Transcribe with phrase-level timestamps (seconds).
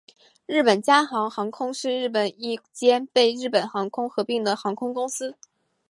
[0.47, 5.37] 日本佳速航空是日本一间被日本航空合并的航空公司。